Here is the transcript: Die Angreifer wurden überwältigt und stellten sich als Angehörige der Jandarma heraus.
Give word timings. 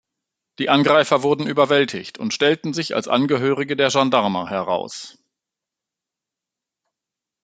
Die 0.57 0.67
Angreifer 0.71 1.21
wurden 1.21 1.45
überwältigt 1.45 2.17
und 2.17 2.33
stellten 2.33 2.73
sich 2.73 2.95
als 2.95 3.07
Angehörige 3.07 3.75
der 3.75 3.89
Jandarma 3.89 4.47
heraus. 4.49 5.19